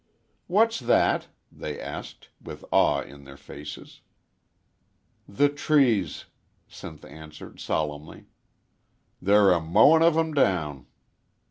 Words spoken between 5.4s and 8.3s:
trees," Sinth answered, solemnly.